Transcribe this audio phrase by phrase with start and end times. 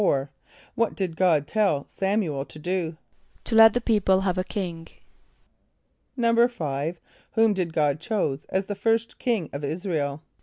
[0.01, 0.01] =
[0.73, 2.97] What did God tell S[)a]m´u el to do?
[3.43, 4.87] =To let the people have a king.=
[6.17, 6.97] =5.=
[7.33, 10.23] Whom did God choose as the first king of [)I][s+]´ra el?